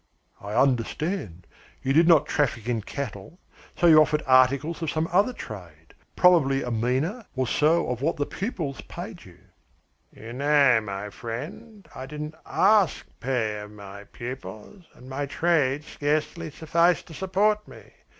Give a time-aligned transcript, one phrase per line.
[0.41, 1.45] "I understand.
[1.83, 3.37] You did not traffic in cattle,
[3.77, 8.15] so you offered articles of some other trade probably a mina or so of what
[8.15, 9.37] the pupils paid you."
[10.11, 16.49] "You know, my friend, I didn't ask pay of my pupils, and my trade scarcely
[16.49, 17.93] sufficed to support me.